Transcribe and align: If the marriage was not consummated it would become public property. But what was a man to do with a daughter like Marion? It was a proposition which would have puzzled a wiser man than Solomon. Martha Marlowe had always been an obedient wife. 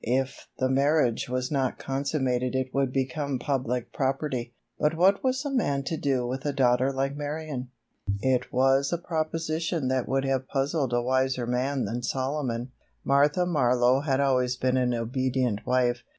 If 0.03 0.47
the 0.57 0.67
marriage 0.67 1.29
was 1.29 1.51
not 1.51 1.77
consummated 1.77 2.55
it 2.55 2.73
would 2.73 2.91
become 2.91 3.37
public 3.37 3.93
property. 3.93 4.55
But 4.79 4.97
what 4.97 5.23
was 5.23 5.45
a 5.45 5.51
man 5.51 5.83
to 5.83 5.95
do 5.95 6.25
with 6.25 6.43
a 6.43 6.51
daughter 6.51 6.91
like 6.91 7.15
Marion? 7.15 7.69
It 8.19 8.51
was 8.51 8.91
a 8.91 8.97
proposition 8.97 9.89
which 9.89 10.07
would 10.07 10.25
have 10.25 10.47
puzzled 10.47 10.91
a 10.91 11.03
wiser 11.03 11.45
man 11.45 11.85
than 11.85 12.01
Solomon. 12.01 12.71
Martha 13.03 13.45
Marlowe 13.45 13.99
had 14.01 14.19
always 14.19 14.55
been 14.55 14.75
an 14.75 14.95
obedient 14.95 15.67
wife. 15.67 16.01